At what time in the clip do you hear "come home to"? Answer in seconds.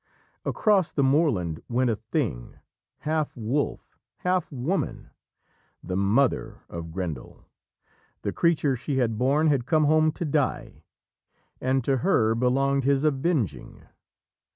9.67-10.25